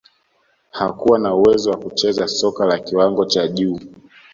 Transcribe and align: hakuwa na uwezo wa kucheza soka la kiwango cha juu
hakuwa 0.71 1.19
na 1.19 1.35
uwezo 1.35 1.71
wa 1.71 1.77
kucheza 1.79 2.27
soka 2.27 2.65
la 2.65 2.79
kiwango 2.79 3.25
cha 3.25 3.47
juu 3.47 3.79